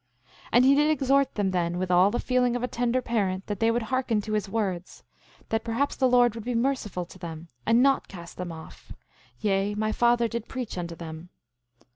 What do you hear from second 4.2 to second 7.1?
to his words, that perhaps the Lord would be merciful